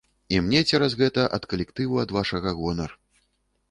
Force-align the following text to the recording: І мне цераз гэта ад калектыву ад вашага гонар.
І 0.35 0.39
мне 0.45 0.63
цераз 0.69 0.97
гэта 1.03 1.27
ад 1.39 1.47
калектыву 1.53 2.03
ад 2.07 2.19
вашага 2.19 2.59
гонар. 2.65 3.01